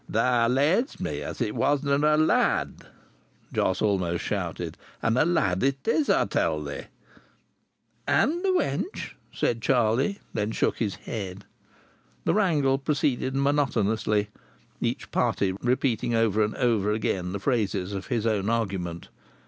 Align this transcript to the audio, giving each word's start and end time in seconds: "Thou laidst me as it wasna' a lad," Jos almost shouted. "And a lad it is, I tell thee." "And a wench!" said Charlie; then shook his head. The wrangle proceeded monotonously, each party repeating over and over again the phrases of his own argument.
"Thou 0.09 0.47
laidst 0.47 0.99
me 0.99 1.21
as 1.21 1.39
it 1.41 1.53
wasna' 1.53 1.91
a 1.97 2.17
lad," 2.17 2.87
Jos 3.53 3.83
almost 3.83 4.23
shouted. 4.23 4.75
"And 4.99 5.15
a 5.15 5.23
lad 5.25 5.61
it 5.61 5.87
is, 5.87 6.09
I 6.09 6.25
tell 6.25 6.59
thee." 6.63 6.85
"And 8.07 8.43
a 8.43 8.49
wench!" 8.49 9.11
said 9.31 9.61
Charlie; 9.61 10.17
then 10.33 10.53
shook 10.53 10.79
his 10.79 10.95
head. 10.95 11.45
The 12.23 12.33
wrangle 12.33 12.79
proceeded 12.79 13.35
monotonously, 13.35 14.29
each 14.79 15.11
party 15.11 15.51
repeating 15.61 16.15
over 16.15 16.43
and 16.43 16.55
over 16.55 16.91
again 16.91 17.31
the 17.31 17.39
phrases 17.39 17.93
of 17.93 18.07
his 18.07 18.25
own 18.25 18.49
argument. 18.49 19.09